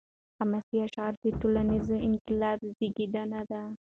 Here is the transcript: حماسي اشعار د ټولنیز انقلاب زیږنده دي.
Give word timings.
حماسي 0.39 0.77
اشعار 0.87 1.13
د 1.23 1.25
ټولنیز 1.39 1.87
انقلاب 2.07 2.59
زیږنده 2.77 3.41
دي. 3.49 3.61